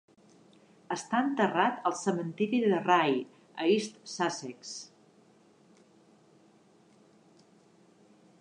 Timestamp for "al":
1.89-1.95